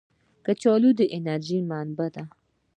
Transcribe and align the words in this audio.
کچالو 0.45 0.89
د 0.99 1.01
انرژۍ 1.15 1.59
منبع 1.69 2.07
ده 2.15 2.23